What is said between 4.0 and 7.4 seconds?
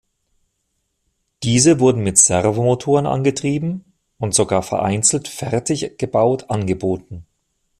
und sogar vereinzelt fertig gebaut angeboten.